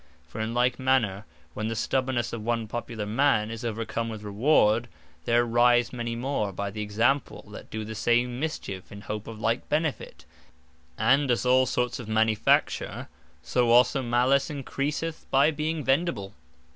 [0.27, 4.87] For in like manner, when the stubbornnesse of one Popular man, is overcome with Reward,
[5.25, 9.39] there arise many more (by the Example) that do the same Mischiefe, in hope of
[9.39, 10.25] like Benefit:
[10.97, 13.09] and as all sorts of Manifacture,
[13.43, 16.33] so also Malice encreaseth by being vendible.